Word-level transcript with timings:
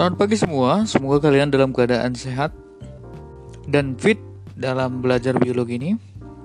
Selamat 0.00 0.16
pagi 0.16 0.32
semua, 0.40 0.88
semoga 0.88 1.28
kalian 1.28 1.52
dalam 1.52 1.76
keadaan 1.76 2.16
sehat 2.16 2.56
dan 3.68 3.92
fit 4.00 4.16
dalam 4.56 5.04
belajar 5.04 5.36
biologi 5.36 5.76
ini. 5.76 5.92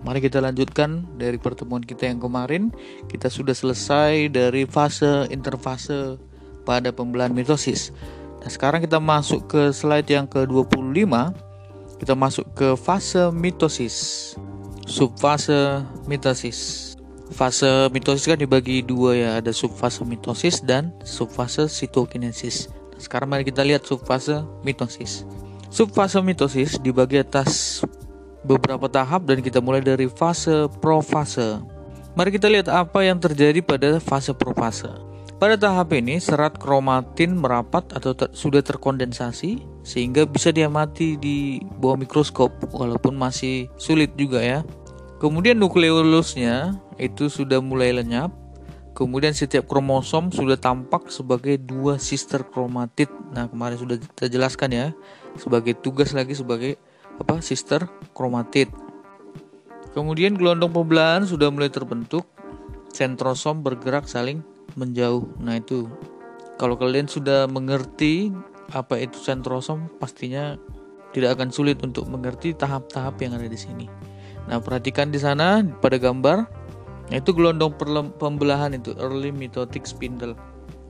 Mari 0.04 0.20
kita 0.20 0.44
lanjutkan 0.44 1.08
dari 1.16 1.40
pertemuan 1.40 1.80
kita 1.80 2.04
yang 2.04 2.20
kemarin. 2.20 2.76
Kita 3.08 3.32
sudah 3.32 3.56
selesai 3.56 4.28
dari 4.28 4.68
fase 4.68 5.32
interfase 5.32 6.20
pada 6.68 6.92
pembelahan 6.92 7.32
mitosis. 7.32 7.96
Nah, 8.44 8.52
sekarang 8.52 8.84
kita 8.84 9.00
masuk 9.00 9.48
ke 9.48 9.72
slide 9.72 10.12
yang 10.12 10.28
ke-25. 10.28 11.16
Kita 12.04 12.12
masuk 12.12 12.52
ke 12.60 12.76
fase 12.76 13.32
mitosis. 13.32 13.96
Subfase 14.84 15.80
mitosis. 16.12 16.92
Fase 17.32 17.88
mitosis 17.96 18.28
kan 18.28 18.36
dibagi 18.36 18.84
dua 18.84 19.16
ya, 19.16 19.30
ada 19.40 19.56
subfase 19.56 20.04
mitosis 20.04 20.60
dan 20.60 20.92
subfase 21.08 21.72
sitokinesis. 21.72 22.84
Sekarang 22.96 23.28
mari 23.32 23.44
kita 23.44 23.62
lihat 23.62 23.84
subfase 23.84 24.44
mitosis. 24.64 25.28
Subfase 25.68 26.22
mitosis 26.24 26.80
dibagi 26.80 27.20
atas 27.20 27.84
beberapa 28.46 28.86
tahap 28.86 29.26
dan 29.26 29.42
kita 29.42 29.60
mulai 29.60 29.82
dari 29.82 30.06
fase 30.06 30.70
profase. 30.80 31.60
Mari 32.16 32.32
kita 32.32 32.48
lihat 32.48 32.72
apa 32.72 33.04
yang 33.04 33.20
terjadi 33.20 33.60
pada 33.60 34.00
fase 34.00 34.32
profase. 34.32 34.88
Pada 35.36 35.60
tahap 35.60 35.92
ini 35.92 36.16
serat 36.16 36.56
kromatin 36.56 37.36
merapat 37.36 37.84
atau 37.92 38.16
ter 38.16 38.32
sudah 38.32 38.64
terkondensasi 38.64 39.60
sehingga 39.84 40.24
bisa 40.24 40.48
diamati 40.56 41.20
di 41.20 41.60
bawah 41.76 42.00
mikroskop 42.00 42.56
walaupun 42.72 43.20
masih 43.20 43.68
sulit 43.76 44.16
juga 44.16 44.40
ya. 44.40 44.64
Kemudian 45.20 45.60
nukleolusnya 45.60 46.80
itu 46.96 47.28
sudah 47.28 47.60
mulai 47.60 47.92
lenyap. 47.92 48.32
Kemudian 48.96 49.36
setiap 49.36 49.68
kromosom 49.68 50.32
sudah 50.32 50.56
tampak 50.56 51.12
sebagai 51.12 51.60
dua 51.60 52.00
sister 52.00 52.48
kromatid. 52.48 53.12
Nah, 53.36 53.52
kemarin 53.52 53.76
sudah 53.76 54.00
kita 54.00 54.32
jelaskan 54.32 54.72
ya 54.72 54.88
sebagai 55.36 55.76
tugas 55.76 56.16
lagi 56.16 56.32
sebagai 56.32 56.80
apa 57.20 57.44
sister 57.44 57.92
kromatid. 58.16 58.72
Kemudian 59.92 60.40
gelondong 60.40 60.72
pembelahan 60.72 61.28
sudah 61.28 61.52
mulai 61.52 61.68
terbentuk. 61.68 62.24
Sentrosom 62.96 63.60
bergerak 63.60 64.08
saling 64.08 64.40
menjauh. 64.80 65.28
Nah, 65.44 65.60
itu 65.60 65.92
kalau 66.56 66.80
kalian 66.80 67.12
sudah 67.12 67.52
mengerti 67.52 68.32
apa 68.72 68.96
itu 68.96 69.20
sentrosom, 69.20 69.92
pastinya 70.00 70.56
tidak 71.12 71.36
akan 71.36 71.52
sulit 71.52 71.84
untuk 71.84 72.08
mengerti 72.08 72.56
tahap-tahap 72.56 73.20
yang 73.20 73.36
ada 73.36 73.52
di 73.52 73.60
sini. 73.60 73.92
Nah, 74.48 74.64
perhatikan 74.64 75.12
di 75.12 75.20
sana 75.20 75.60
pada 75.84 76.00
gambar 76.00 76.65
itu 77.14 77.30
gelondong 77.34 77.78
pembelahan 78.18 78.74
itu 78.74 78.98
early 78.98 79.30
mitotic 79.30 79.86
spindle. 79.86 80.34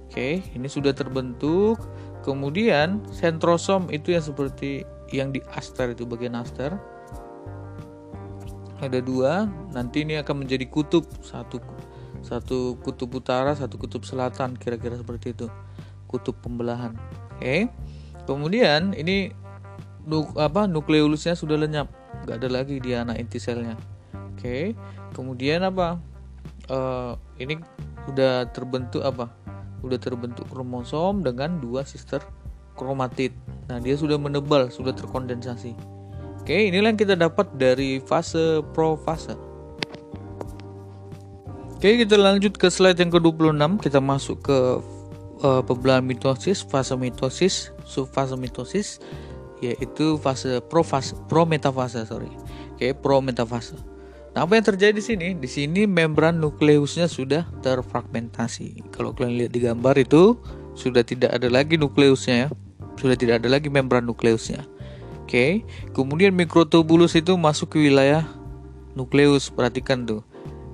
Oke, 0.08 0.40
ini 0.56 0.68
sudah 0.72 0.96
terbentuk. 0.96 1.76
Kemudian 2.24 3.04
sentrosom 3.12 3.92
itu 3.92 4.16
yang 4.16 4.24
seperti 4.24 4.88
yang 5.14 5.30
di 5.30 5.44
aster 5.54 5.94
itu 5.94 6.08
bagian 6.08 6.34
aster 6.34 6.74
ada 8.82 9.00
dua 9.00 9.48
nanti 9.72 10.04
ini 10.04 10.20
akan 10.20 10.46
menjadi 10.46 10.68
kutub 10.68 11.08
satu 11.24 11.62
satu 12.26 12.76
kutub 12.82 13.14
utara 13.16 13.54
satu 13.54 13.78
kutub 13.78 14.04
selatan 14.04 14.58
kira-kira 14.58 14.98
seperti 15.00 15.32
itu 15.32 15.48
kutub 16.10 16.36
pembelahan 16.42 16.98
oke 17.38 17.70
kemudian 18.28 18.92
ini 18.98 19.32
nuk, 20.04 20.36
apa 20.36 20.68
nukleolusnya 20.68 21.38
sudah 21.38 21.56
lenyap 21.56 21.88
nggak 22.26 22.42
ada 22.42 22.50
lagi 22.50 22.82
di 22.82 22.92
anak 22.98 23.22
inti 23.22 23.38
selnya 23.40 23.78
oke. 24.36 24.76
Kemudian 25.16 25.64
apa 25.64 25.98
uh, 26.68 27.16
ini 27.40 27.56
udah 28.12 28.52
terbentuk 28.52 29.02
apa 29.02 29.32
udah 29.82 29.98
terbentuk 29.98 30.44
kromosom 30.52 31.24
dengan 31.24 31.64
dua 31.64 31.88
sister 31.88 32.20
kromatid 32.76 33.32
Nah, 33.66 33.82
dia 33.82 33.98
sudah 33.98 34.22
menebal, 34.22 34.70
sudah 34.70 34.94
terkondensasi. 34.94 35.74
Oke, 36.42 36.70
inilah 36.70 36.94
yang 36.94 37.00
kita 37.02 37.18
dapat 37.18 37.50
dari 37.58 37.98
fase 37.98 38.62
profase. 38.78 39.34
Oke, 41.74 42.06
kita 42.06 42.14
lanjut 42.18 42.54
ke 42.54 42.70
slide 42.70 43.02
yang 43.02 43.10
ke-26. 43.10 43.82
Kita 43.82 43.98
masuk 43.98 44.46
ke 44.46 44.58
uh, 45.42 45.62
pembelahan 45.66 46.06
mitosis, 46.06 46.62
fase 46.62 46.94
mitosis, 46.94 47.74
subfase 47.90 48.38
mitosis, 48.38 49.02
yaitu 49.66 50.22
fase 50.22 50.62
profase, 50.70 51.18
prometafase, 51.26 52.06
sorry. 52.06 52.30
Oke, 52.78 52.94
prometafase. 52.94 53.74
Nah, 54.36 54.44
apa 54.44 54.60
yang 54.60 54.68
terjadi 54.68 54.94
di 55.00 55.04
sini? 55.04 55.28
Di 55.40 55.48
sini 55.48 55.88
membran 55.88 56.44
nukleusnya 56.44 57.08
sudah 57.08 57.48
terfragmentasi. 57.64 58.92
Kalau 58.92 59.16
kalian 59.16 59.48
lihat 59.48 59.52
di 59.56 59.64
gambar 59.64 59.96
itu 59.96 60.36
sudah 60.76 61.08
tidak 61.08 61.32
ada 61.32 61.48
lagi 61.48 61.80
nukleusnya 61.80 62.36
ya 62.36 62.50
sudah 63.00 63.16
tidak 63.20 63.44
ada 63.44 63.48
lagi 63.52 63.68
membran 63.68 64.08
nukleusnya. 64.08 64.64
Oke, 65.26 65.66
kemudian 65.92 66.32
mikrotubulus 66.32 67.18
itu 67.18 67.34
masuk 67.36 67.76
ke 67.76 67.78
wilayah 67.90 68.24
nukleus. 68.94 69.50
Perhatikan 69.50 70.06
tuh, 70.06 70.22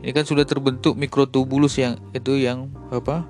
ini 0.04 0.12
kan 0.12 0.28
sudah 0.28 0.44
terbentuk 0.44 1.00
mikrotubulus 1.00 1.80
yang 1.80 1.98
itu 2.12 2.36
yang 2.38 2.68
apa 2.92 3.26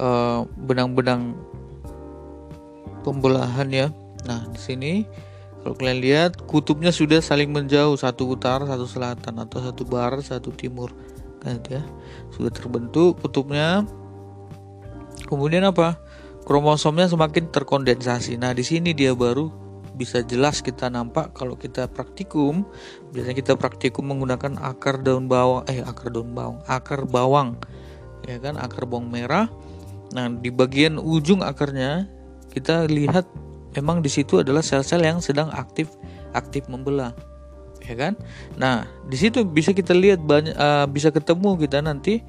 eh, 0.00 0.40
benang-benang 0.56 1.36
uh, 1.36 3.00
pembelahan 3.04 3.68
ya. 3.70 3.86
Nah 4.24 4.48
di 4.48 4.60
sini 4.60 4.92
kalau 5.64 5.74
kalian 5.80 6.04
lihat 6.04 6.44
kutubnya 6.44 6.92
sudah 6.92 7.24
saling 7.24 7.48
menjauh 7.48 7.96
satu 7.96 8.36
utara 8.36 8.68
satu 8.68 8.84
selatan 8.84 9.40
atau 9.40 9.64
satu 9.64 9.88
barat 9.88 10.20
satu 10.20 10.52
timur 10.52 10.92
kan 11.40 11.56
ya 11.72 11.80
sudah 12.36 12.52
terbentuk 12.52 13.16
kutubnya. 13.24 13.88
Kemudian 15.24 15.64
apa? 15.64 15.96
kromosomnya 16.44 17.08
semakin 17.08 17.48
terkondensasi. 17.48 18.36
Nah, 18.36 18.52
di 18.52 18.60
sini 18.60 18.92
dia 18.92 19.16
baru 19.16 19.48
bisa 19.96 20.20
jelas 20.20 20.60
kita 20.60 20.92
nampak 20.92 21.32
kalau 21.32 21.56
kita 21.56 21.88
praktikum. 21.88 22.68
Biasanya 23.10 23.36
kita 23.40 23.52
praktikum 23.56 24.12
menggunakan 24.12 24.60
akar 24.60 25.00
daun 25.00 25.26
bawang, 25.26 25.64
eh 25.66 25.80
akar 25.80 26.12
daun 26.12 26.36
bawang, 26.36 26.60
akar 26.68 27.08
bawang. 27.08 27.56
Ya 28.28 28.36
kan, 28.40 28.60
akar 28.60 28.84
bawang 28.84 29.08
merah. 29.08 29.48
Nah, 30.12 30.28
di 30.30 30.52
bagian 30.52 31.00
ujung 31.00 31.40
akarnya 31.40 32.06
kita 32.52 32.86
lihat 32.86 33.26
memang 33.74 34.00
di 34.00 34.10
situ 34.10 34.40
adalah 34.40 34.62
sel-sel 34.62 35.02
yang 35.02 35.18
sedang 35.18 35.50
aktif 35.50 35.90
aktif 36.34 36.66
membelah. 36.66 37.14
Ya 37.84 37.94
kan? 37.94 38.14
Nah, 38.56 38.88
di 39.06 39.16
situ 39.20 39.44
bisa 39.44 39.76
kita 39.76 39.92
lihat 39.92 40.24
banyak 40.24 40.56
uh, 40.56 40.88
bisa 40.88 41.12
ketemu 41.12 41.60
kita 41.60 41.84
nanti 41.84 42.24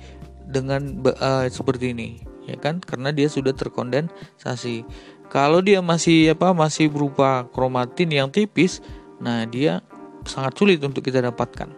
dengan 0.46 1.00
uh, 1.08 1.48
seperti 1.48 1.96
ini. 1.96 2.20
Ya 2.46 2.60
kan? 2.60 2.84
Karena 2.84 3.16
dia 3.16 3.32
sudah 3.32 3.56
terkondensasi. 3.56 4.84
Kalau 5.32 5.64
dia 5.64 5.82
masih 5.82 6.38
apa 6.38 6.54
masih 6.54 6.92
berupa 6.92 7.50
kromatin 7.50 8.14
yang 8.14 8.30
tipis 8.30 8.80
nah 9.16 9.48
dia 9.48 9.80
sangat 10.28 10.54
sulit 10.60 10.80
untuk 10.84 11.02
kita 11.02 11.24
dapatkan. 11.24 11.72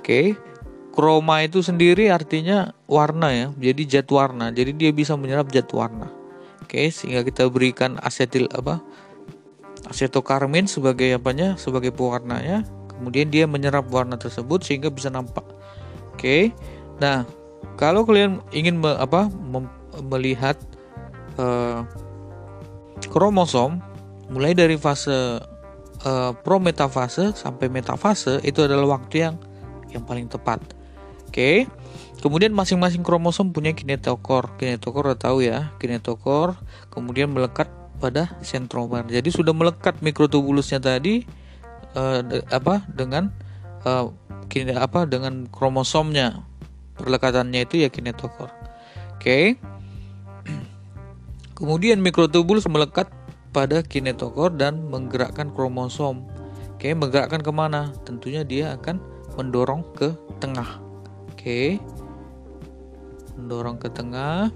Oke? 0.00 0.34
Kroma 0.96 1.46
itu 1.46 1.62
sendiri 1.62 2.10
artinya 2.10 2.74
warna 2.90 3.30
ya. 3.30 3.46
Jadi 3.54 3.82
zat 3.86 4.08
warna. 4.10 4.50
Jadi 4.50 4.74
dia 4.74 4.90
bisa 4.90 5.14
menyerap 5.14 5.52
zat 5.54 5.70
warna. 5.70 6.10
Oke? 6.64 6.90
Sehingga 6.90 7.22
kita 7.22 7.46
berikan 7.52 8.00
asetil 8.02 8.50
apa 8.50 8.82
asetokarmin 9.88 10.68
sebagai 10.68 11.16
apanya 11.16 11.56
sebagai 11.56 11.90
pewarnanya 11.90 12.64
kemudian 12.92 13.32
dia 13.32 13.44
menyerap 13.48 13.88
warna 13.88 14.20
tersebut 14.20 14.64
sehingga 14.64 14.92
bisa 14.92 15.08
nampak 15.08 15.44
oke 16.14 16.52
nah 17.00 17.24
kalau 17.78 18.02
kalian 18.02 18.42
ingin 18.50 18.82
me, 18.82 18.90
apa 18.98 19.30
mem, 19.30 19.70
melihat 20.10 20.58
uh, 21.38 21.86
kromosom 23.06 23.78
mulai 24.28 24.52
dari 24.52 24.74
fase 24.74 25.40
uh, 26.04 26.32
prometafase 26.42 27.32
sampai 27.38 27.70
metafase 27.70 28.42
itu 28.42 28.66
adalah 28.66 28.98
waktu 28.98 29.30
yang 29.30 29.34
yang 29.94 30.04
paling 30.04 30.28
tepat. 30.28 30.60
Oke. 31.30 31.32
Okay. 31.32 31.56
Kemudian 32.18 32.50
masing-masing 32.50 33.06
kromosom 33.06 33.54
punya 33.54 33.70
kinetokor. 33.70 34.58
Kinetokor 34.58 35.14
udah 35.14 35.20
tahu 35.22 35.46
ya, 35.46 35.70
kinetokor 35.78 36.58
kemudian 36.90 37.30
melekat 37.30 37.70
pada 37.98 38.38
sentromer. 38.40 39.04
Jadi 39.06 39.28
sudah 39.34 39.52
melekat 39.52 39.98
mikrotubulusnya 40.00 40.78
tadi 40.78 41.26
uh, 41.98 42.22
de, 42.22 42.42
apa 42.48 42.86
dengan 42.90 43.30
uh, 43.84 44.10
kine, 44.48 44.74
apa 44.78 45.04
dengan 45.04 45.50
kromosomnya. 45.50 46.42
Perlekatannya 46.98 47.66
itu 47.66 47.82
ya 47.82 47.88
kinetokor. 47.90 48.50
Oke. 49.18 49.20
Okay. 49.20 49.44
Kemudian 51.58 51.98
mikrotubulus 51.98 52.70
melekat 52.70 53.10
pada 53.50 53.82
kinetokor 53.82 54.54
dan 54.54 54.86
menggerakkan 54.86 55.50
kromosom. 55.50 56.22
Oke, 56.78 56.94
menggerakkan 56.94 57.42
ke 57.42 57.50
mana? 57.50 57.90
Tentunya 58.06 58.46
dia 58.46 58.78
akan 58.78 59.02
mendorong 59.34 59.82
ke 59.98 60.14
tengah. 60.38 60.78
Oke, 61.34 61.82
mendorong 63.34 63.78
ke 63.82 63.90
tengah 63.90 64.54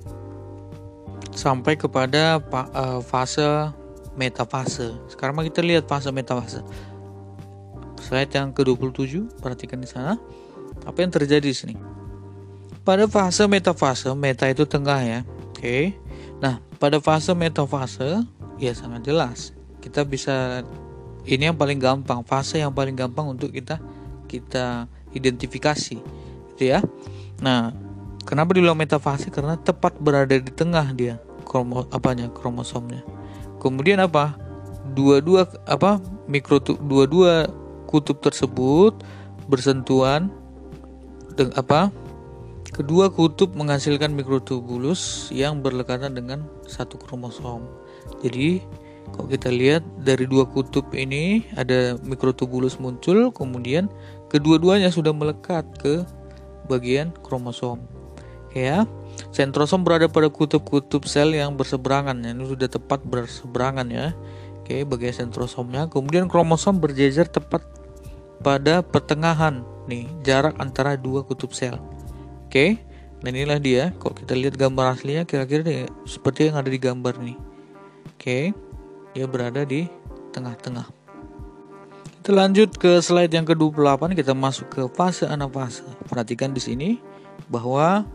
sampai 1.32 1.74
kepada 1.76 2.38
eh, 2.40 3.00
fase 3.04 3.72
metafase. 4.14 4.92
Sekarang 5.08 5.40
kita 5.40 5.64
lihat 5.64 5.88
fase 5.88 6.12
metafase. 6.12 6.60
Slide 8.02 8.34
yang 8.34 8.50
ke-27, 8.52 9.40
perhatikan 9.40 9.78
di 9.80 9.88
sana. 9.88 10.18
Apa 10.84 11.06
yang 11.06 11.12
terjadi 11.14 11.46
di 11.46 11.54
sini? 11.54 11.74
Pada 12.82 13.06
fase 13.06 13.46
metafase, 13.46 14.10
meta 14.12 14.50
itu 14.50 14.66
tengah 14.66 15.00
ya. 15.00 15.20
Oke. 15.54 15.94
Nah, 16.42 16.58
pada 16.82 16.98
fase 16.98 17.30
metafase 17.30 18.26
Ya 18.62 18.70
sangat 18.78 19.02
jelas. 19.02 19.50
Kita 19.82 20.06
bisa 20.06 20.62
ini 21.26 21.50
yang 21.50 21.58
paling 21.58 21.82
gampang, 21.82 22.22
fase 22.22 22.62
yang 22.62 22.70
paling 22.70 22.94
gampang 22.94 23.34
untuk 23.34 23.50
kita 23.50 23.82
kita 24.30 24.86
identifikasi, 25.10 25.98
gitu 26.54 26.62
ya. 26.62 26.78
Nah, 27.42 27.74
kenapa 28.24 28.54
dibilang 28.56 28.78
metafase? 28.78 29.28
Karena 29.28 29.58
tepat 29.58 29.98
berada 29.98 30.34
di 30.34 30.52
tengah 30.52 30.90
dia 30.94 31.20
kromo 31.44 31.84
apanya 31.92 32.32
kromosomnya. 32.32 33.04
Kemudian 33.60 34.00
apa? 34.00 34.38
Dua-dua 34.96 35.46
apa 35.68 36.02
mikro 36.26 36.58
dua-dua 36.60 37.46
kutub 37.86 38.24
tersebut 38.24 38.96
bersentuhan 39.46 40.32
dengan 41.36 41.54
apa? 41.60 41.92
Kedua 42.72 43.12
kutub 43.12 43.52
menghasilkan 43.52 44.16
mikrotubulus 44.16 45.28
yang 45.28 45.60
berlekatan 45.60 46.16
dengan 46.16 46.48
satu 46.64 46.96
kromosom. 46.96 47.68
Jadi 48.24 48.64
kalau 49.12 49.28
kita 49.28 49.52
lihat 49.52 49.84
dari 50.00 50.24
dua 50.24 50.48
kutub 50.48 50.88
ini 50.96 51.44
ada 51.52 52.00
mikrotubulus 52.00 52.80
muncul, 52.80 53.28
kemudian 53.28 53.92
kedua-duanya 54.32 54.88
sudah 54.88 55.12
melekat 55.12 55.68
ke 55.76 56.00
bagian 56.64 57.12
kromosom. 57.20 57.91
Ya, 58.52 58.84
sentrosom 59.32 59.80
berada 59.80 60.12
pada 60.12 60.28
kutub-kutub 60.28 61.08
sel 61.08 61.32
yang 61.32 61.56
berseberangan. 61.56 62.20
Ini 62.20 62.44
sudah 62.44 62.68
tepat 62.68 63.00
berseberangan 63.00 63.88
ya. 63.88 64.12
Oke, 64.60 64.84
bagian 64.84 65.26
sentrosomnya. 65.26 65.88
Kemudian 65.88 66.28
kromosom 66.28 66.78
berjejer 66.78 67.26
tepat 67.26 67.64
pada 68.44 68.84
pertengahan 68.84 69.64
nih 69.88 70.06
jarak 70.22 70.54
antara 70.60 71.00
dua 71.00 71.24
kutub 71.24 71.56
sel. 71.56 71.80
Oke, 72.46 72.76
dan 73.24 73.32
inilah 73.32 73.56
dia. 73.56 73.96
Kalau 73.96 74.12
kita 74.12 74.36
lihat 74.36 74.60
gambar 74.60 75.00
aslinya, 75.00 75.24
kira-kira 75.24 75.88
seperti 76.04 76.52
yang 76.52 76.60
ada 76.60 76.68
di 76.68 76.76
gambar 76.76 77.14
nih. 77.22 77.38
Oke, 78.12 78.52
dia 79.16 79.26
berada 79.26 79.64
di 79.64 79.88
tengah-tengah. 80.36 80.86
Kita 82.22 82.30
lanjut 82.30 82.78
ke 82.78 83.02
slide 83.02 83.34
yang 83.34 83.42
ke-28, 83.42 84.14
kita 84.14 84.30
masuk 84.30 84.66
ke 84.70 84.82
fase 84.94 85.26
anafase. 85.26 85.82
Perhatikan 86.06 86.54
di 86.54 86.62
sini 86.62 86.90
bahwa 87.50 88.06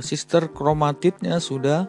sister 0.00 0.48
kromatidnya 0.48 1.40
sudah 1.40 1.88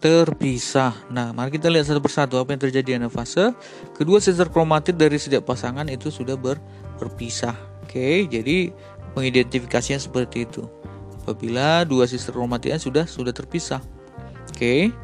terpisah. 0.00 0.92
Nah, 1.08 1.32
mari 1.32 1.56
kita 1.56 1.72
lihat 1.72 1.88
satu 1.88 2.00
persatu 2.04 2.36
apa 2.36 2.52
yang 2.52 2.62
terjadi 2.62 2.86
di 2.86 2.94
anafase. 3.00 3.52
Kedua 3.96 4.20
sister 4.20 4.48
kromatid 4.52 5.00
dari 5.00 5.16
setiap 5.16 5.48
pasangan 5.48 5.88
itu 5.88 6.12
sudah 6.12 6.36
ber, 6.36 6.60
berpisah. 7.00 7.56
Oke, 7.84 8.28
jadi 8.28 8.70
mengidentifikasinya 9.16 9.96
seperti 9.96 10.44
itu 10.44 10.68
apabila 11.26 11.82
dua 11.82 12.06
sister 12.06 12.30
kromatidnya 12.30 12.78
sudah 12.78 13.04
sudah 13.08 13.34
terpisah. 13.34 13.82
Oke. 14.52 14.94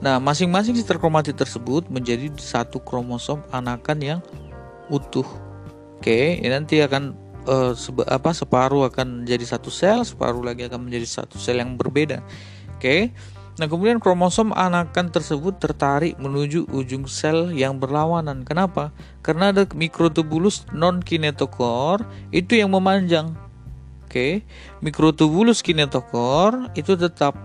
Nah, 0.00 0.20
masing-masing 0.20 0.76
sister 0.76 1.00
kromatid 1.00 1.36
tersebut 1.36 1.88
menjadi 1.88 2.28
satu 2.36 2.80
kromosom 2.80 3.44
anakan 3.52 3.98
yang 4.00 4.20
utuh. 4.92 5.26
Oke, 5.96 6.36
ini 6.36 6.52
nanti 6.52 6.80
akan 6.84 7.16
uh, 7.46 7.72
apa 8.10 8.30
separuh 8.34 8.90
akan 8.90 9.24
menjadi 9.24 9.56
satu 9.56 9.70
sel, 9.72 10.02
separuh 10.02 10.42
lagi 10.42 10.66
akan 10.66 10.90
menjadi 10.90 11.22
satu 11.22 11.38
sel 11.38 11.62
yang 11.62 11.78
berbeda. 11.78 12.20
Oke. 12.76 13.14
Nah, 13.56 13.72
kemudian 13.72 13.96
kromosom 13.96 14.52
anakan 14.52 15.08
tersebut 15.08 15.56
tertarik 15.56 16.20
menuju 16.20 16.68
ujung 16.68 17.08
sel 17.08 17.56
yang 17.56 17.80
berlawanan. 17.80 18.44
Kenapa? 18.44 18.92
Karena 19.24 19.48
ada 19.48 19.64
mikrotubulus 19.72 20.68
non 20.76 21.00
kinetokor 21.00 22.04
itu 22.36 22.60
yang 22.60 22.76
memanjang 22.76 23.46
Oke, 24.06 24.46
mikrotubulus 24.80 25.66
kinetokor 25.66 26.72
itu 26.78 26.96
tetap 26.96 27.36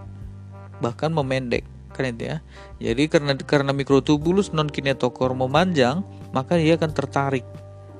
bahkan 0.80 1.12
memendek, 1.12 1.68
keren 1.92 2.15
ya. 2.15 2.39
Jadi 2.80 3.09
karena 3.09 3.36
karena 3.36 3.74
mikrotubulus 3.75 4.53
non 4.56 4.71
kinetokor 4.71 5.33
memanjang, 5.33 6.06
maka 6.31 6.62
dia 6.62 6.77
akan 6.77 6.94
tertarik, 6.94 7.44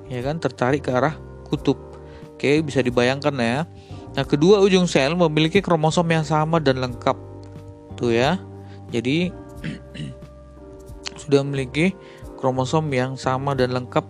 ya 0.06 0.22
kan, 0.22 0.40
tertarik 0.40 0.86
ke 0.86 0.94
arah 0.94 1.18
kutub. 1.50 1.91
Oke, 2.42 2.58
bisa 2.58 2.82
dibayangkan 2.82 3.38
ya. 3.38 3.70
Nah, 4.18 4.26
kedua 4.26 4.58
ujung 4.66 4.90
sel 4.90 5.14
memiliki 5.14 5.62
kromosom 5.62 6.10
yang 6.10 6.26
sama 6.26 6.58
dan 6.58 6.82
lengkap. 6.82 7.14
Tuh 7.94 8.10
ya. 8.10 8.42
Jadi 8.90 9.30
sudah 11.22 11.46
memiliki 11.46 11.94
kromosom 12.42 12.90
yang 12.90 13.14
sama 13.14 13.54
dan 13.54 13.70
lengkap 13.70 14.02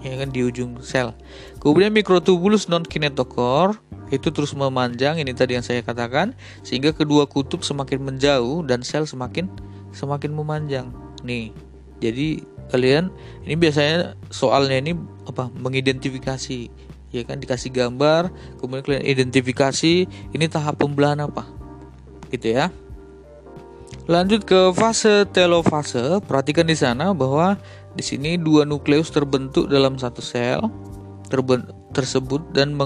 ya 0.00 0.16
kan 0.16 0.32
di 0.32 0.40
ujung 0.48 0.80
sel. 0.80 1.12
Kemudian 1.60 1.92
mikrotubulus 1.92 2.64
non 2.72 2.80
kinetokor 2.80 3.76
itu 4.08 4.32
terus 4.32 4.56
memanjang 4.56 5.20
ini 5.20 5.36
tadi 5.36 5.60
yang 5.60 5.66
saya 5.68 5.84
katakan 5.84 6.32
sehingga 6.64 6.96
kedua 6.96 7.28
kutub 7.28 7.60
semakin 7.60 8.00
menjauh 8.08 8.64
dan 8.64 8.80
sel 8.80 9.04
semakin 9.04 9.52
semakin 9.92 10.32
memanjang. 10.32 10.96
Nih. 11.28 11.52
Jadi 12.00 12.40
kalian 12.72 13.12
ini 13.44 13.52
biasanya 13.52 14.16
soalnya 14.32 14.80
ini 14.80 14.96
apa 15.28 15.52
mengidentifikasi 15.52 16.85
ya 17.14 17.22
kan 17.22 17.38
dikasih 17.38 17.70
gambar 17.70 18.28
kemudian 18.58 18.82
kalian 18.82 19.04
identifikasi 19.06 20.06
ini 20.08 20.46
tahap 20.50 20.80
pembelahan 20.82 21.22
apa? 21.22 21.46
Gitu 22.30 22.58
ya. 22.58 22.72
Lanjut 24.06 24.46
ke 24.46 24.70
fase 24.74 25.26
telofase. 25.34 26.22
Perhatikan 26.26 26.66
di 26.66 26.78
sana 26.78 27.10
bahwa 27.10 27.58
di 27.98 28.02
sini 28.06 28.38
dua 28.38 28.62
nukleus 28.62 29.10
terbentuk 29.10 29.66
dalam 29.66 29.98
satu 29.98 30.22
sel 30.22 30.62
tersebut 31.90 32.54
dan 32.54 32.78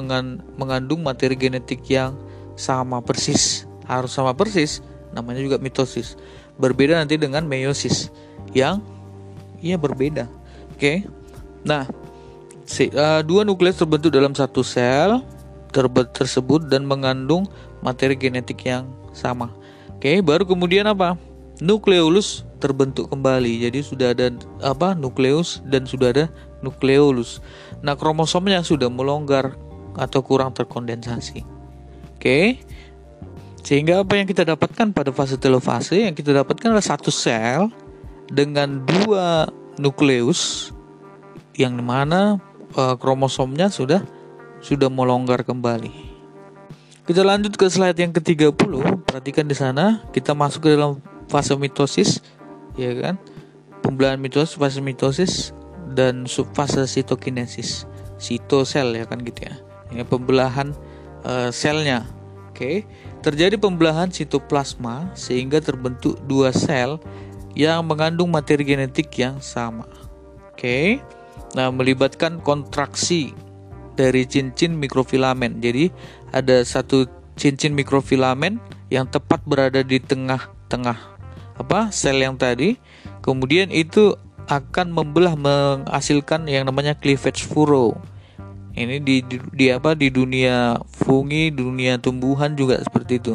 mengandung 0.57 1.05
materi 1.05 1.37
genetik 1.37 1.85
yang 1.89 2.17
sama 2.57 3.05
persis. 3.05 3.69
Harus 3.85 4.17
sama 4.17 4.33
persis 4.33 4.81
namanya 5.13 5.45
juga 5.45 5.61
mitosis. 5.61 6.17
Berbeda 6.57 6.97
nanti 6.97 7.21
dengan 7.21 7.45
meiosis 7.45 8.09
yang 8.57 8.81
ya 9.61 9.77
berbeda. 9.77 10.25
Oke. 10.73 10.79
Okay? 10.79 10.97
nah 11.61 11.85
si, 12.71 12.87
uh, 12.95 13.27
dua 13.27 13.43
nukleus 13.43 13.83
terbentuk 13.83 14.15
dalam 14.15 14.31
satu 14.31 14.63
sel 14.63 15.27
tersebut 16.15 16.71
dan 16.71 16.87
mengandung 16.87 17.51
materi 17.83 18.15
genetik 18.15 18.63
yang 18.63 18.87
sama 19.11 19.51
oke 19.99 20.23
baru 20.23 20.47
kemudian 20.47 20.87
apa 20.87 21.19
nukleolus 21.59 22.47
terbentuk 22.63 23.11
kembali 23.11 23.67
jadi 23.67 23.83
sudah 23.83 24.15
ada 24.15 24.31
apa 24.63 24.95
nukleus 24.95 25.59
dan 25.67 25.83
sudah 25.87 26.15
ada 26.15 26.27
nukleolus. 26.65 27.41
Nah, 27.81 27.97
kromosomnya 27.97 28.61
sudah 28.65 28.89
melonggar 28.93 29.57
atau 29.97 30.21
kurang 30.23 30.53
terkondensasi. 30.53 31.45
Oke. 32.17 32.61
Sehingga 33.61 34.01
apa 34.01 34.17
yang 34.17 34.25
kita 34.25 34.45
dapatkan 34.45 34.97
pada 34.97 35.13
fase 35.13 35.37
telofase 35.37 36.09
yang 36.09 36.17
kita 36.17 36.33
dapatkan 36.33 36.73
adalah 36.73 36.85
satu 36.85 37.13
sel 37.13 37.69
dengan 38.33 38.81
dua 38.89 39.53
nukleus 39.77 40.73
yang 41.53 41.77
mana 41.85 42.41
uh, 42.77 42.95
kromosomnya 42.99 43.73
sudah 43.73 44.05
sudah 44.61 44.93
melonggar 44.93 45.43
kembali. 45.47 46.11
Kita 47.09 47.27
lanjut 47.27 47.57
ke 47.57 47.67
slide 47.67 47.97
yang 47.97 48.15
ke-30. 48.15 48.71
Perhatikan 49.03 49.49
di 49.49 49.57
sana, 49.57 50.05
kita 50.15 50.37
masuk 50.37 50.69
ke 50.69 50.79
dalam 50.79 51.03
fase 51.27 51.57
mitosis, 51.59 52.23
ya 52.79 52.93
kan? 52.95 53.19
Pembelahan 53.83 54.21
mitosis, 54.21 54.55
fase 54.55 54.79
mitosis 54.79 55.51
dan 55.91 56.29
subfase 56.31 56.87
sitokinesis 56.87 57.91
sitosel 58.21 58.95
ya 58.95 59.05
kan 59.09 59.19
gitu 59.25 59.49
ya 59.49 59.55
ini 59.91 60.05
pembelahan 60.07 60.77
uh, 61.25 61.49
selnya 61.51 62.07
oke 62.53 62.61
okay. 62.61 62.77
terjadi 63.25 63.57
pembelahan 63.57 64.13
sitoplasma 64.13 65.11
sehingga 65.17 65.59
terbentuk 65.59 66.21
dua 66.29 66.55
sel 66.55 67.01
yang 67.57 67.83
mengandung 67.83 68.31
materi 68.31 68.63
genetik 68.63 69.11
yang 69.17 69.41
sama 69.43 69.89
oke 70.53 70.61
okay. 70.61 71.01
Nah 71.55 71.69
melibatkan 71.71 72.39
kontraksi 72.41 73.35
dari 73.99 74.25
cincin 74.25 74.79
mikrofilamen 74.79 75.59
jadi 75.59 75.91
ada 76.31 76.63
satu 76.63 77.11
cincin 77.35 77.75
mikrofilamen 77.75 78.63
yang 78.89 79.11
tepat 79.11 79.43
berada 79.47 79.83
di 79.83 79.99
tengah-tengah 79.99 80.99
apa 81.59 81.91
sel 81.93 82.23
yang 82.23 82.39
tadi 82.39 82.79
kemudian 83.21 83.69
itu 83.75 84.15
akan 84.51 84.91
membelah 84.91 85.39
menghasilkan 85.39 86.51
yang 86.51 86.67
namanya 86.67 86.99
cleavage 86.99 87.47
furrow. 87.47 87.95
Ini 88.75 88.99
di, 89.03 89.23
di, 89.23 89.37
di 89.55 89.67
apa 89.71 89.95
di 89.95 90.11
dunia 90.11 90.75
fungi, 90.91 91.55
dunia 91.55 92.03
tumbuhan 92.03 92.59
juga 92.59 92.83
seperti 92.83 93.23
itu. 93.23 93.35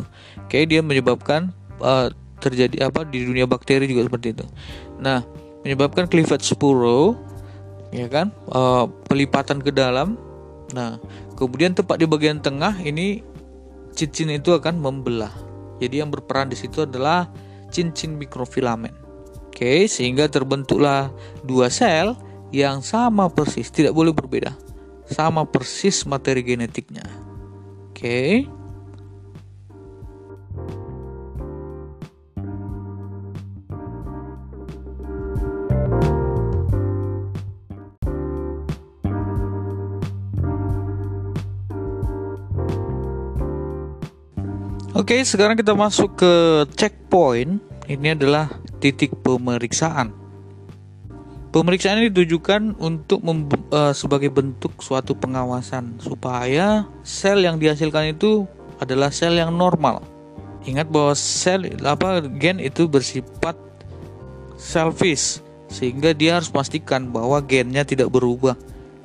Kayak 0.51 0.67
dia 0.71 0.81
menyebabkan 0.83 1.55
uh, 1.79 2.11
terjadi 2.43 2.91
apa 2.91 3.07
di 3.07 3.23
dunia 3.23 3.47
bakteri 3.47 3.87
juga 3.87 4.07
seperti 4.11 4.35
itu. 4.35 4.45
Nah, 4.99 5.23
menyebabkan 5.63 6.11
cleavage 6.11 6.51
furrow 6.59 7.15
ya 7.95 8.07
kan? 8.11 8.35
Uh, 8.51 8.91
pelipatan 9.07 9.63
ke 9.63 9.71
dalam. 9.71 10.19
Nah, 10.75 10.99
kemudian 11.39 11.71
tepat 11.71 12.01
di 12.01 12.05
bagian 12.09 12.43
tengah 12.43 12.75
ini 12.83 13.23
cincin 13.95 14.35
itu 14.35 14.51
akan 14.51 14.81
membelah. 14.81 15.31
Jadi 15.79 16.03
yang 16.03 16.11
berperan 16.11 16.51
di 16.51 16.57
situ 16.59 16.83
adalah 16.83 17.31
cincin 17.71 18.19
mikrofilamen. 18.19 18.91
Oke, 19.51 19.87
sehingga 19.87 20.27
terbentuklah 20.27 21.11
dua 21.47 21.71
sel 21.71 22.11
yang 22.51 22.83
sama 22.83 23.31
persis, 23.31 23.71
tidak 23.71 23.95
boleh 23.95 24.11
berbeda. 24.11 24.51
Sama 25.07 25.47
persis 25.47 26.03
materi 26.03 26.43
genetiknya. 26.43 27.07
Oke. 27.91 28.47
Oke, 45.05 45.21
sekarang 45.21 45.53
kita 45.53 45.77
masuk 45.77 46.17
ke 46.17 46.33
checkpoint. 46.73 47.61
Ini 47.85 48.17
adalah 48.17 48.49
titik 48.81 49.13
pemeriksaan. 49.21 50.09
Pemeriksaan 51.53 52.01
ini 52.01 52.09
ditujukan 52.09 52.73
untuk 52.81 53.21
uh, 53.21 53.93
sebagai 53.93 54.33
bentuk 54.33 54.81
suatu 54.81 55.13
pengawasan 55.13 56.01
supaya 56.01 56.89
sel 57.05 57.45
yang 57.45 57.61
dihasilkan 57.61 58.17
itu 58.17 58.49
adalah 58.81 59.13
sel 59.13 59.37
yang 59.37 59.53
normal. 59.53 60.01
Ingat 60.65 60.89
bahwa 60.89 61.13
sel 61.13 61.69
apa 61.85 62.25
gen 62.41 62.57
itu 62.57 62.89
bersifat 62.89 63.53
selfish 64.57 65.37
sehingga 65.69 66.17
dia 66.17 66.41
harus 66.41 66.49
memastikan 66.49 67.13
bahwa 67.13 67.45
gennya 67.45 67.85
tidak 67.85 68.09
berubah. 68.09 68.57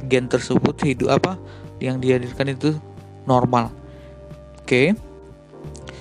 Gen 0.08 0.32
tersebut 0.32 0.80
hidup 0.80 1.20
apa 1.20 1.36
yang 1.76 2.00
dihadirkan 2.00 2.56
itu 2.56 2.72
normal. 3.28 3.68
Oke. 4.64 4.96
Okay. 4.96 5.09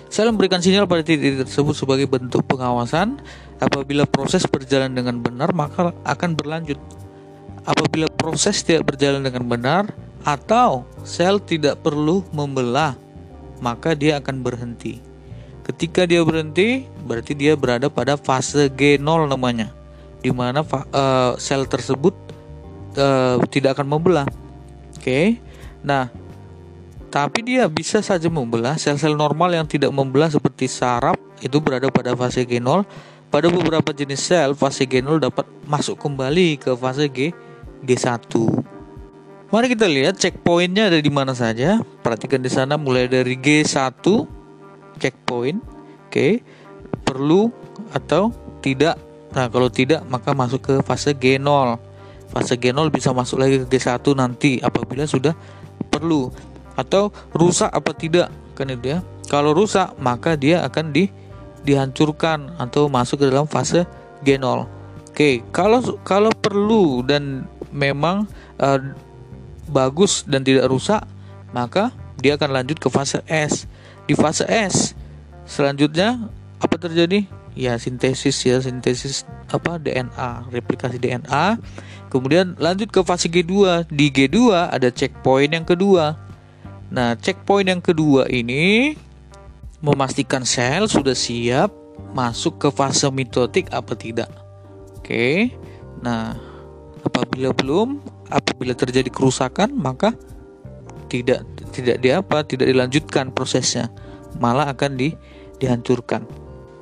Sel 0.10 0.25
memberikan 0.34 0.58
sinyal 0.58 0.89
pada 0.89 1.06
titik 1.06 1.46
tersebut 1.46 1.78
sebagai 1.78 2.10
bentuk 2.10 2.42
pengawasan. 2.50 3.22
Apabila 3.62 4.10
proses 4.10 4.42
berjalan 4.50 4.98
dengan 4.98 5.22
benar, 5.22 5.54
maka 5.54 5.94
akan 6.01 6.34
berlanjut. 6.34 6.82
Apabila 7.62 8.10
proses 8.18 8.66
tidak 8.66 8.89
berjalan 8.89 9.22
dengan 9.22 9.46
benar 9.46 9.84
atau 10.25 10.84
sel 11.06 11.38
tidak 11.38 11.86
perlu 11.86 12.25
membelah, 12.34 12.98
maka 13.62 13.94
dia 13.94 14.18
akan 14.18 14.42
berhenti. 14.42 14.98
Ketika 15.62 16.10
dia 16.10 16.25
berhenti, 16.25 16.89
berarti 17.06 17.38
dia 17.38 17.54
berada 17.54 17.94
pada 17.94 18.18
fase 18.18 18.74
G0 18.74 19.30
namanya, 19.30 19.70
di 20.25 20.34
mana 20.34 20.66
uh, 20.66 21.38
sel 21.38 21.70
tersebut 21.70 22.18
uh, 22.98 23.38
tidak 23.54 23.78
akan 23.78 23.86
membelah. 23.86 24.25
Oke. 24.98 25.06
Okay? 25.06 25.25
Nah, 25.86 26.10
tapi 27.10 27.42
dia 27.42 27.66
bisa 27.66 28.06
saja 28.06 28.30
membelah 28.30 28.78
sel-sel 28.78 29.18
normal 29.18 29.50
yang 29.58 29.66
tidak 29.66 29.89
membelah 29.89 30.30
seperti 30.30 30.70
saraf 30.70 31.18
itu 31.42 31.58
berada 31.58 31.89
pada 31.89 32.13
fase 32.13 32.46
G0. 32.46 32.86
Pada 33.30 33.46
beberapa 33.50 33.94
jenis 33.94 34.25
sel, 34.25 34.58
fase 34.58 34.86
G0 34.89 35.22
dapat 35.22 35.46
masuk 35.66 35.98
kembali 36.01 36.62
ke 36.62 36.74
fase 36.78 37.10
G 37.10 37.34
G1. 37.82 38.34
Mari 39.50 39.66
kita 39.74 39.89
lihat 39.89 40.22
checkpointnya 40.22 40.94
ada 40.94 41.01
di 41.01 41.10
mana 41.10 41.34
saja. 41.34 41.82
Perhatikan 42.06 42.42
di 42.42 42.50
sana 42.54 42.78
mulai 42.78 43.10
dari 43.10 43.34
G1 43.38 44.06
checkpoint. 45.01 45.58
Oke, 46.10 46.46
perlu 47.01 47.50
atau 47.89 48.30
tidak. 48.62 49.01
Nah, 49.34 49.50
kalau 49.50 49.70
tidak 49.70 50.06
maka 50.10 50.34
masuk 50.38 50.62
ke 50.62 50.74
fase 50.86 51.18
G0. 51.18 51.78
Fase 52.30 52.54
G0 52.58 52.94
bisa 52.94 53.10
masuk 53.10 53.42
lagi 53.42 53.66
ke 53.66 53.78
G1 53.78 54.06
nanti 54.13 54.62
apabila 54.62 55.10
sudah 55.10 55.34
perlu 55.89 56.30
atau 56.80 57.12
rusak 57.36 57.68
apa 57.68 57.92
tidak 57.92 58.32
kan 58.56 58.72
itu 58.72 58.96
ya. 58.96 59.00
Kalau 59.28 59.52
rusak 59.52 60.00
maka 60.00 60.40
dia 60.40 60.64
akan 60.64 60.96
di 60.96 61.12
dihancurkan 61.68 62.56
atau 62.56 62.88
masuk 62.88 63.22
ke 63.22 63.26
dalam 63.28 63.44
fase 63.44 63.84
G0 64.24 64.80
oke 65.20 65.30
kalau 65.52 65.80
kalau 66.08 66.32
perlu 66.32 67.04
dan 67.04 67.44
memang 67.76 68.24
uh, 68.58 68.80
bagus 69.68 70.24
dan 70.26 70.42
tidak 70.42 70.72
rusak 70.72 71.04
maka 71.52 71.92
dia 72.20 72.36
akan 72.36 72.52
lanjut 72.56 72.80
ke 72.80 72.88
fase 72.92 73.24
S. 73.28 73.68
Di 74.08 74.16
fase 74.18 74.48
S 74.48 74.96
selanjutnya 75.44 76.32
apa 76.60 76.76
terjadi? 76.80 77.28
Ya 77.60 77.76
sintesis 77.76 78.40
ya 78.48 78.64
sintesis 78.64 79.28
apa 79.50 79.82
DNA 79.82 80.48
replikasi 80.54 81.02
DNA 81.02 81.60
kemudian 82.08 82.56
lanjut 82.56 82.88
ke 82.94 83.02
fase 83.04 83.28
G2 83.28 83.84
di 83.90 84.14
G2 84.14 84.70
ada 84.72 84.88
checkpoint 84.94 85.52
yang 85.52 85.66
kedua 85.66 86.16
Nah, 86.89 87.13
checkpoint 87.17 87.69
yang 87.69 87.81
kedua 87.86 88.25
ini 88.29 88.98
memastikan 89.79 90.43
sel 90.43 90.89
sudah 90.89 91.13
siap 91.13 91.69
masuk 92.12 92.58
ke 92.58 92.69
fase 92.74 93.08
mitotik 93.13 93.69
apa 93.69 93.93
tidak. 93.93 94.29
Oke. 94.98 95.53
Nah, 96.01 96.34
apabila 97.05 97.53
belum, 97.53 98.01
apabila 98.34 98.74
terjadi 98.74 99.08
kerusakan, 99.13 99.74
maka 99.77 100.17
tidak 101.10 101.46
tidak 101.74 101.98
di 102.01 102.10
apa, 102.10 102.41
tidak 102.46 102.69
dilanjutkan 102.69 103.29
prosesnya, 103.34 103.93
malah 104.41 104.69
akan 104.74 104.98
di 104.98 105.13
dihancurkan. 105.62 106.25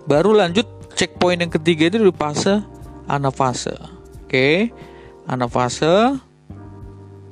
Baru 0.08 0.32
lanjut 0.32 0.66
checkpoint 0.96 1.44
yang 1.44 1.52
ketiga 1.52 1.92
itu 1.92 2.00
di 2.00 2.14
fase 2.16 2.64
anafase. 3.12 3.76
Oke. 4.24 4.72
Anafase 5.28 6.16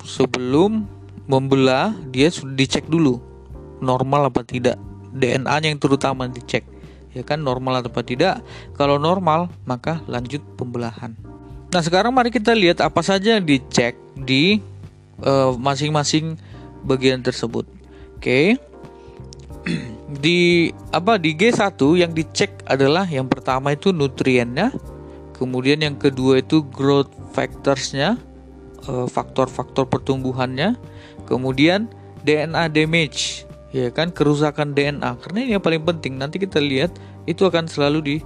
sebelum 0.04 0.84
membelah 1.26 1.94
dia 2.10 2.30
sudah 2.30 2.54
dicek 2.54 2.86
dulu. 2.86 3.22
Normal 3.82 4.30
apa 4.32 4.42
tidak? 4.46 4.80
DNA-nya 5.12 5.72
yang 5.74 5.80
terutama 5.80 6.30
dicek. 6.30 6.64
Ya 7.16 7.24
kan 7.24 7.40
normal 7.40 7.80
atau 7.80 8.04
tidak? 8.04 8.44
Kalau 8.76 9.00
normal 9.00 9.48
maka 9.64 10.04
lanjut 10.04 10.44
pembelahan. 10.60 11.16
Nah 11.72 11.80
sekarang 11.80 12.12
mari 12.12 12.28
kita 12.28 12.52
lihat 12.52 12.84
apa 12.84 13.00
saja 13.00 13.40
yang 13.40 13.44
dicek 13.48 13.96
di 14.12 14.60
eh, 15.24 15.52
masing-masing 15.56 16.36
uh, 16.36 16.84
bagian 16.84 17.24
tersebut. 17.24 17.64
Oke. 18.20 18.20
Okay. 18.20 18.46
di 20.22 20.70
apa 20.94 21.18
di 21.18 21.34
G1 21.34 21.74
yang 21.98 22.14
dicek 22.14 22.62
adalah 22.70 23.08
yang 23.10 23.26
pertama 23.26 23.74
itu 23.74 23.90
nutriennya 23.90 24.70
kemudian 25.34 25.82
yang 25.82 25.98
kedua 25.98 26.38
itu 26.38 26.62
growth 26.62 27.10
factorsnya 27.34 28.14
eh, 28.86 29.06
faktor-faktor 29.10 29.90
pertumbuhannya 29.90 30.78
Kemudian 31.26 31.90
DNA 32.22 32.70
damage, 32.70 33.46
ya 33.70 33.90
kan 33.90 34.10
kerusakan 34.10 34.72
DNA. 34.72 35.18
Karena 35.22 35.38
ini 35.42 35.50
yang 35.58 35.64
paling 35.64 35.82
penting. 35.82 36.18
Nanti 36.18 36.42
kita 36.42 36.62
lihat 36.62 36.94
itu 37.26 37.46
akan 37.46 37.66
selalu 37.66 37.98
di 38.02 38.16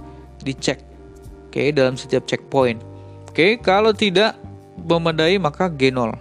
dicek. 0.41 0.81
Oke, 1.49 1.73
dalam 1.75 1.99
setiap 1.99 2.23
checkpoint. 2.25 2.79
Oke, 3.27 3.59
kalau 3.59 3.91
tidak 3.91 4.39
memadai 4.87 5.37
maka 5.37 5.67
G0 5.69 6.15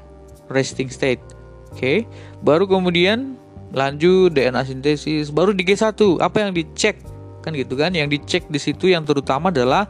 resting 0.51 0.91
state. 0.91 1.23
Oke, 1.71 2.05
baru 2.43 2.67
kemudian 2.67 3.39
lanjut 3.71 4.35
DNA 4.35 4.67
sintesis, 4.67 5.31
baru 5.31 5.55
di 5.55 5.63
G1 5.63 5.95
apa 6.19 6.37
yang 6.43 6.51
dicek? 6.51 6.99
Kan 7.47 7.55
gitu 7.55 7.79
kan? 7.79 7.95
Yang 7.95 8.19
dicek 8.19 8.43
di 8.51 8.59
situ 8.59 8.91
yang 8.91 9.07
terutama 9.07 9.55
adalah 9.55 9.87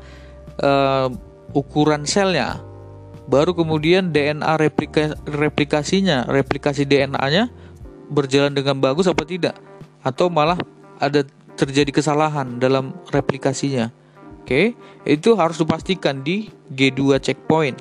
uh, 0.61 1.09
ukuran 1.57 2.05
selnya 2.05 2.61
baru 3.31 3.55
kemudian 3.55 4.11
DNA 4.11 4.59
replika, 4.59 5.15
replikasinya, 5.23 6.27
replikasi 6.27 6.83
DNA-nya 6.83 7.47
berjalan 8.11 8.51
dengan 8.51 8.83
bagus 8.83 9.07
apa 9.07 9.23
tidak 9.23 9.55
atau 10.03 10.27
malah 10.27 10.59
ada 10.99 11.23
terjadi 11.55 11.95
kesalahan 11.95 12.59
dalam 12.59 12.91
replikasinya. 13.15 13.95
Oke, 14.43 14.75
itu 15.07 15.39
harus 15.39 15.63
dipastikan 15.63 16.27
di 16.27 16.51
G2 16.75 17.23
checkpoint. 17.23 17.79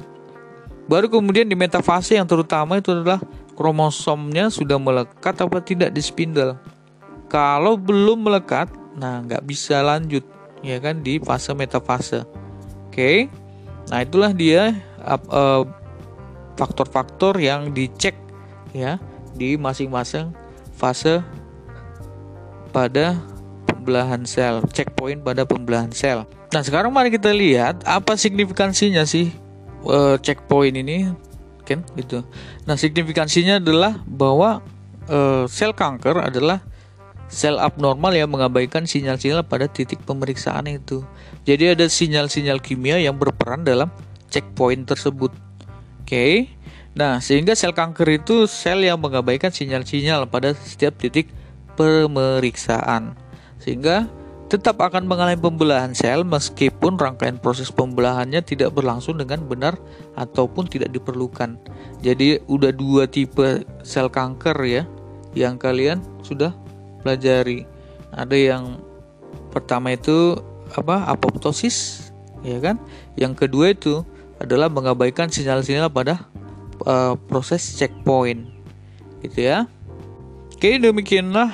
Baru 0.85 1.09
kemudian 1.09 1.49
di 1.49 1.57
metafase 1.57 2.13
yang 2.21 2.29
terutama 2.29 2.77
itu 2.77 2.93
adalah 2.93 3.17
kromosomnya 3.57 4.53
sudah 4.53 4.77
melekat 4.77 5.33
apa 5.41 5.57
tidak 5.65 5.89
di 5.97 6.01
spindle. 6.05 6.53
Kalau 7.25 7.73
belum 7.73 8.25
melekat, 8.25 8.69
nah 8.93 9.21
nggak 9.25 9.45
bisa 9.49 9.81
lanjut 9.81 10.21
ya 10.61 10.77
kan 10.77 11.01
di 11.01 11.17
fase 11.17 11.53
metafase. 11.57 12.25
Oke, 12.89 13.29
nah 13.89 14.01
itulah 14.03 14.33
dia 14.33 14.88
faktor-faktor 16.59 17.39
uh, 17.39 17.43
yang 17.43 17.71
dicek 17.71 18.15
ya 18.75 18.99
di 19.33 19.55
masing-masing 19.55 20.35
fase 20.75 21.23
pada 22.69 23.17
pembelahan 23.65 24.21
sel, 24.27 24.61
checkpoint 24.69 25.23
pada 25.25 25.47
pembelahan 25.47 25.89
sel. 25.89 26.27
Nah, 26.53 26.61
sekarang 26.61 26.93
mari 26.93 27.09
kita 27.09 27.33
lihat 27.33 27.85
apa 27.85 28.17
signifikansinya 28.17 29.05
sih 29.05 29.33
uh, 29.85 30.17
checkpoint 30.21 30.77
ini, 30.77 31.09
kan 31.65 31.81
gitu. 31.97 32.21
Nah, 32.65 32.75
signifikansinya 32.77 33.57
adalah 33.57 33.97
bahwa 34.05 34.61
uh, 35.09 35.45
sel 35.49 35.73
kanker 35.73 36.21
adalah 36.21 36.61
sel 37.29 37.61
abnormal 37.61 38.13
yang 38.17 38.29
mengabaikan 38.33 38.89
sinyal-sinyal 38.89 39.45
pada 39.45 39.69
titik 39.69 40.01
pemeriksaan 40.03 40.65
itu. 40.65 41.05
Jadi 41.45 41.77
ada 41.77 41.85
sinyal-sinyal 41.85 42.57
kimia 42.57 42.97
yang 42.97 43.15
berperan 43.17 43.61
dalam 43.61 43.93
checkpoint 44.29 44.87
tersebut. 44.87 45.33
Oke. 46.01 46.05
Okay? 46.05 46.33
Nah, 46.97 47.21
sehingga 47.21 47.53
sel 47.53 47.71
kanker 47.71 48.21
itu 48.21 48.49
sel 48.49 48.81
yang 48.81 48.97
mengabaikan 48.97 49.53
sinyal-sinyal 49.53 50.25
pada 50.27 50.57
setiap 50.57 50.97
titik 50.97 51.29
pemeriksaan. 51.77 53.13
Sehingga 53.61 54.09
tetap 54.49 54.81
akan 54.81 55.05
mengalami 55.05 55.37
pembelahan 55.37 55.93
sel 55.93 56.25
meskipun 56.25 56.97
rangkaian 56.97 57.37
proses 57.37 57.69
pembelahannya 57.69 58.41
tidak 58.41 58.73
berlangsung 58.73 59.21
dengan 59.21 59.45
benar 59.45 59.77
ataupun 60.17 60.65
tidak 60.65 60.89
diperlukan. 60.89 61.61
Jadi 62.01 62.41
udah 62.49 62.73
dua 62.73 63.05
tipe 63.05 63.61
sel 63.85 64.09
kanker 64.09 64.57
ya 64.65 64.83
yang 65.37 65.61
kalian 65.61 66.01
sudah 66.25 66.49
pelajari. 67.05 67.69
Ada 68.09 68.33
yang 68.33 68.81
pertama 69.53 69.93
itu 69.93 70.41
apa? 70.73 71.05
apoptosis 71.05 72.09
ya 72.41 72.57
kan? 72.57 72.81
Yang 73.13 73.45
kedua 73.45 73.77
itu 73.77 74.01
adalah 74.39 74.71
mengabaikan 74.71 75.27
sinyal-sinyal 75.27 75.91
pada 75.91 76.25
uh, 76.87 77.19
proses 77.27 77.75
checkpoint 77.75 78.47
gitu 79.23 79.51
ya 79.51 79.67
oke 80.55 80.69
demikianlah 80.79 81.51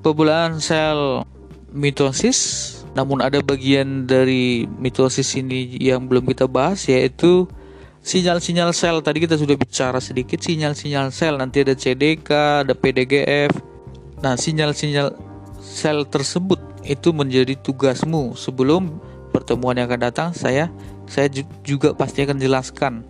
pembelahan 0.00 0.58
sel 0.58 1.24
mitosis. 1.70 2.72
Namun 2.90 3.22
ada 3.22 3.38
bagian 3.38 4.10
dari 4.10 4.66
mitosis 4.66 5.38
ini 5.38 5.78
yang 5.78 6.10
belum 6.10 6.26
kita 6.26 6.50
bahas 6.50 6.90
yaitu 6.90 7.46
sinyal-sinyal 8.02 8.74
sel. 8.74 8.98
Tadi 8.98 9.22
kita 9.22 9.38
sudah 9.38 9.54
bicara 9.54 10.02
sedikit 10.02 10.42
sinyal-sinyal 10.42 11.14
sel. 11.14 11.38
Nanti 11.38 11.62
ada 11.62 11.78
CDK, 11.78 12.66
ada 12.66 12.74
PDGF. 12.74 13.54
Nah, 14.20 14.34
sinyal-sinyal 14.34 15.14
sel 15.62 16.02
tersebut 16.10 16.58
itu 16.82 17.14
menjadi 17.14 17.54
tugasmu 17.60 18.34
sebelum 18.34 18.98
pertemuan 19.30 19.78
yang 19.78 19.86
akan 19.86 20.02
datang 20.10 20.28
saya 20.34 20.66
saya 21.10 21.26
juga 21.66 21.90
pasti 21.90 22.22
akan 22.22 22.38
jelaskan. 22.38 23.02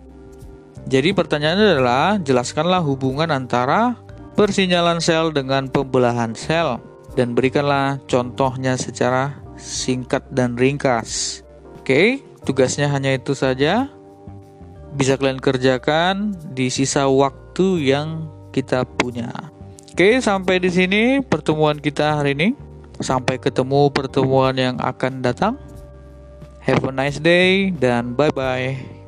Jadi 0.89 1.13
pertanyaannya 1.13 1.77
adalah 1.77 2.17
jelaskanlah 2.17 2.81
hubungan 2.81 3.29
antara 3.29 3.93
persinyalan 4.33 4.97
sel 4.97 5.29
dengan 5.29 5.69
pembelahan 5.69 6.33
sel 6.33 6.81
dan 7.13 7.37
berikanlah 7.37 8.01
contohnya 8.09 8.73
secara 8.73 9.37
singkat 9.61 10.25
dan 10.33 10.57
ringkas. 10.57 11.45
Oke, 11.77 12.25
tugasnya 12.41 12.89
hanya 12.89 13.13
itu 13.13 13.37
saja. 13.37 13.93
Bisa 14.97 15.15
kalian 15.15 15.39
kerjakan 15.39 16.35
di 16.51 16.73
sisa 16.73 17.05
waktu 17.05 17.93
yang 17.93 18.27
kita 18.49 18.83
punya. 18.83 19.29
Oke, 19.91 20.17
sampai 20.19 20.57
di 20.57 20.73
sini 20.73 21.21
pertemuan 21.21 21.77
kita 21.77 22.19
hari 22.19 22.33
ini. 22.33 22.49
Sampai 23.01 23.41
ketemu 23.41 23.89
pertemuan 23.89 24.53
yang 24.57 24.77
akan 24.77 25.25
datang. 25.25 25.57
Have 26.61 26.85
a 26.85 26.91
nice 26.93 27.17
day 27.17 27.73
dan 27.73 28.13
bye 28.13 28.29
bye. 28.29 29.00